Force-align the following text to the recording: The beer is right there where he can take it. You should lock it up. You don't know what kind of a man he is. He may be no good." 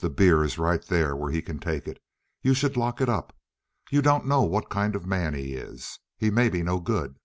The 0.00 0.10
beer 0.10 0.44
is 0.44 0.58
right 0.58 0.82
there 0.84 1.16
where 1.16 1.30
he 1.30 1.40
can 1.40 1.58
take 1.58 1.88
it. 1.88 1.98
You 2.42 2.52
should 2.52 2.76
lock 2.76 3.00
it 3.00 3.08
up. 3.08 3.34
You 3.90 4.02
don't 4.02 4.26
know 4.26 4.42
what 4.42 4.68
kind 4.68 4.94
of 4.94 5.04
a 5.04 5.08
man 5.08 5.32
he 5.32 5.54
is. 5.54 6.00
He 6.18 6.28
may 6.30 6.50
be 6.50 6.62
no 6.62 6.80
good." 6.80 7.18